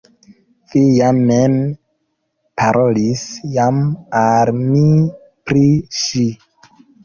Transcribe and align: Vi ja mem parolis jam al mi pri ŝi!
Vi 0.69 0.79
ja 0.99 1.09
mem 1.17 1.57
parolis 2.63 3.23
jam 3.59 3.85
al 4.25 4.53
mi 4.65 4.85
pri 5.49 5.65
ŝi! 6.03 6.29